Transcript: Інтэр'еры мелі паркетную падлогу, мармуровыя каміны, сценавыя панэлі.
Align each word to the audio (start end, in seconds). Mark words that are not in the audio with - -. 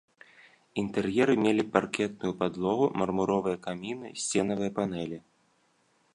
Інтэр'еры 0.81 1.35
мелі 1.43 1.65
паркетную 1.75 2.31
падлогу, 2.41 2.85
мармуровыя 3.03 3.57
каміны, 3.67 4.07
сценавыя 4.25 4.71
панэлі. 4.81 5.23